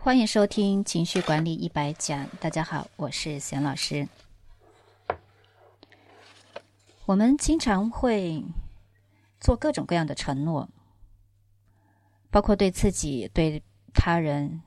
[0.00, 2.24] 欢迎收听情绪管理一百讲。
[2.38, 4.08] 大家好，我是贤老师。
[7.04, 8.44] 我们经常会
[9.40, 10.68] 做各种各样的承诺，
[12.30, 13.60] 包括对自己、对
[13.92, 14.62] 他人，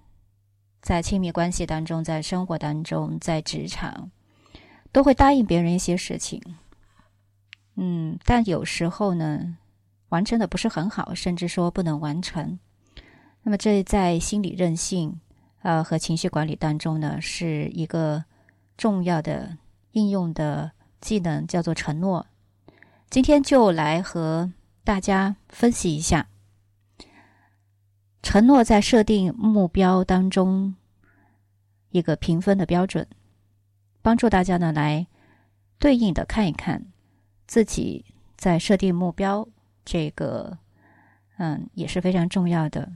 [0.81, 4.11] 在亲密关系当中，在生活当中，在职场，
[4.91, 6.41] 都会答应别人一些事情。
[7.75, 9.57] 嗯，但有时候呢，
[10.09, 12.59] 完成的不是很好，甚至说不能完成。
[13.43, 15.19] 那么，这在心理韧性。
[15.61, 18.25] 呃，和情绪管理当中呢，是一个
[18.77, 19.57] 重要的
[19.91, 22.25] 应用的技能，叫做承诺。
[23.09, 24.51] 今天就来和
[24.83, 26.27] 大家分析一下
[28.23, 30.75] 承诺在设定目标当中
[31.89, 33.07] 一个评分的标准，
[34.01, 35.05] 帮助大家呢来
[35.77, 36.85] 对应的看一看
[37.45, 38.05] 自己
[38.37, 39.47] 在设定目标
[39.83, 40.57] 这个
[41.37, 42.91] 嗯也是非常重要的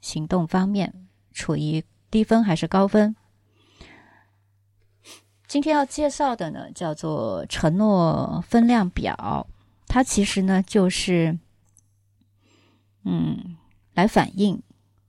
[0.00, 1.05] 行动方面。
[1.36, 3.14] 处于低分还是高分？
[5.46, 9.46] 今天要介绍的呢，叫做承诺分量表。
[9.86, 11.38] 它其实呢，就是
[13.04, 13.58] 嗯，
[13.92, 14.62] 来反映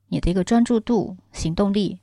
[0.09, 2.01] 你的一个专注度、行动力。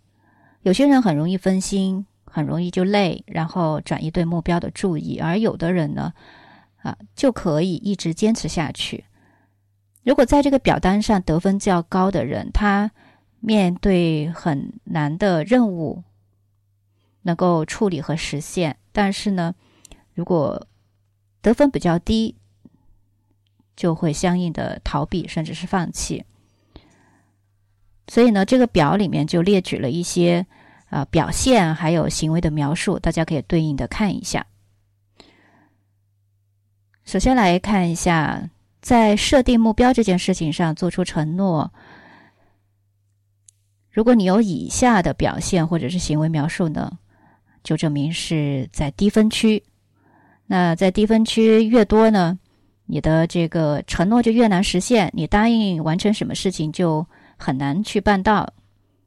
[0.63, 6.15] 有些人很容易分心，很容易就累，然后转移对目标的注意；而有的人呢，
[6.83, 9.05] 啊，就可以一直坚持下去。
[10.03, 12.91] 如果在这个表单上得分较高的人，他。
[13.47, 16.03] 面对很难的任务，
[17.23, 19.55] 能够处理和实现，但是呢，
[20.15, 20.67] 如果
[21.43, 22.37] 得分比较低，
[23.77, 26.25] 就会相应的逃避，甚至是放弃。
[28.09, 30.47] 所以呢，这个表里面就列举了一些
[30.89, 34.47] 啊表现还有行为的描述，大家可以对应的看一下。
[37.05, 38.49] 首先来看一下，
[38.81, 41.71] 在设定目标这件事情上做出承诺。
[43.95, 46.99] 如果你有以下的表现或者是行为描述呢，
[47.63, 49.63] 就证明是在低分区。
[50.47, 52.37] 那在低分区越多呢，
[52.87, 55.13] 你的这个承诺就越难实现。
[55.15, 57.07] 你答应完成什么事情就
[57.37, 58.53] 很难去办到，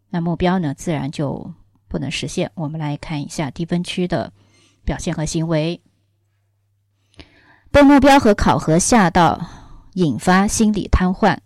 [0.09, 1.53] 那目标呢自然就
[1.89, 2.49] 不能实现。
[2.55, 4.31] 我们来看一下低分区的
[4.85, 5.81] 表现和行为：
[7.71, 9.45] 被目标和考核吓到，
[9.95, 11.37] 引发心理瘫痪。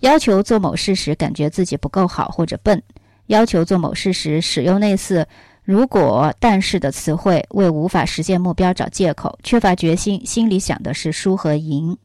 [0.00, 2.78] 要求做某事时，感觉自己不够好或者笨；
[3.26, 5.26] 要求做某事时，使用类似
[5.64, 11.96] “如果”“但是”的词汇，为无法实现目标找借口；缺乏决心，心里想的是输和赢；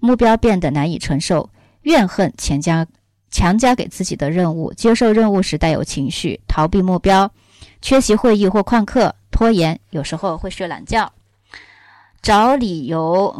[0.00, 1.50] 目标变得难以承受；
[1.82, 2.86] 怨恨强加
[3.30, 7.28] 强加给自己的任务；接受任务时带有情绪；逃避目标；
[7.82, 11.08] 缺席会议或旷课；拖延，有时候会睡懒觉；
[12.22, 13.34] 找理由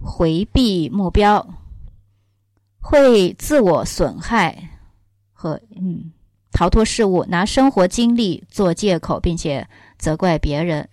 [0.00, 1.46] 回避目标。
[2.82, 4.68] 会自我损害
[5.32, 6.12] 和嗯
[6.50, 9.66] 逃脱事物，拿生活经历做借口，并且
[9.96, 10.86] 责怪别人，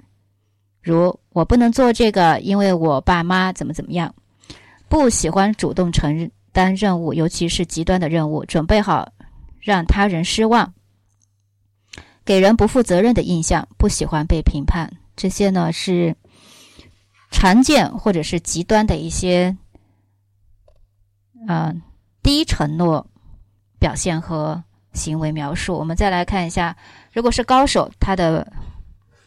[0.82, 4.14] 如我不能做这个，因为我爸妈怎么怎么样。
[4.88, 9.12] 不喜欢主动承担任务，尤其是极端的任务，准备好
[9.60, 10.74] 让他人失望，
[12.24, 13.68] 给人不负责任的印象。
[13.78, 16.16] 不喜欢被评判，这些呢是
[17.30, 19.58] 常见或者是极端的一些。
[21.48, 21.82] 嗯，
[22.22, 23.06] 低承诺
[23.80, 24.64] 表现和
[24.94, 26.76] 行为描述，我们再来看一下，
[27.14, 28.52] 如果是高手，他的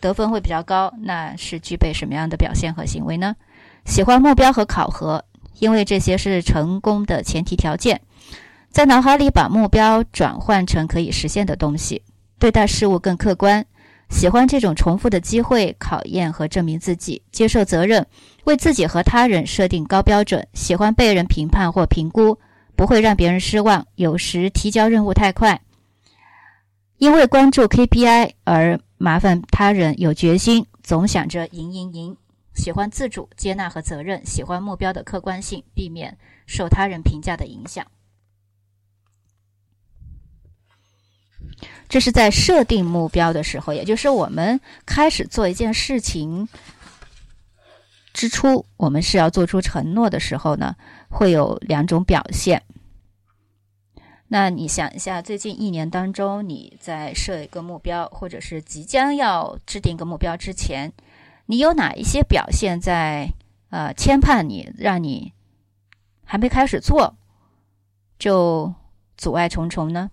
[0.00, 3.34] 得分会比较高，那是具备什么样的表现和行为呢？
[3.84, 5.25] 喜欢目标和考核，
[5.59, 8.00] 因为这些是成功的前提条件，
[8.71, 12.03] 在脑海里把目标转换成可以实现的东西，
[12.39, 13.65] 对待事物更客观。
[14.12, 18.06] 喜欢这种重复的机会考验和证明自己，接受责任，
[18.45, 20.47] 为自己和他人设定高标准。
[20.53, 22.39] 喜欢被人评判或评估，
[22.77, 23.84] 不会让别人失望。
[23.97, 25.61] 有时提交任务太快，
[26.99, 29.99] 因为关注 KPI 而麻烦他人。
[29.99, 32.17] 有决心，总想着赢赢赢。
[32.55, 37.84] 喜欢自主、接纳和责任，喜欢目标的客观性，避免受他人评价的影响。
[41.93, 46.49] 这是在设定目标的时候，也就是我们开始做一件事情
[48.15, 50.75] 之初，我们是要做出承诺的时候呢，
[51.11, 52.62] 会有两种表现。
[54.29, 60.95] 那你想一下，最近一年当中，你在设一个目标，或者是即将要制定一个目标之前，
[61.45, 63.29] 你有哪一些表现在
[63.69, 65.35] 呃牵绊你，让你
[66.25, 67.17] 还没开始做
[68.19, 68.73] 就
[69.19, 70.11] 阻碍重重呢？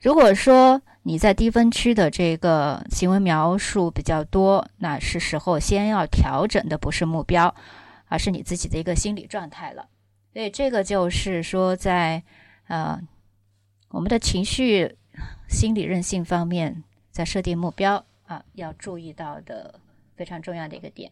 [0.00, 7.54] 如果说你在低分区的这个行为描述比较多，那是时候先要调整的不是目标，
[8.08, 9.86] 而是你自己的一个心理状态了。
[10.32, 12.22] 所以这个就是说，在
[12.68, 12.98] 呃
[13.90, 14.96] 我们的情绪
[15.46, 19.78] 心理韧性方面，在设定目标啊要注意到的
[20.16, 21.10] 非常重要的一个点。